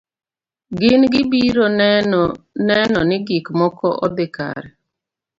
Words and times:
Gin 0.77 1.01
gibiro 1.13 1.65
neno 2.67 2.99
ni 3.07 3.17
gik 3.27 3.45
moko 3.59 3.87
odhi 4.05 4.27
kare. 4.35 4.69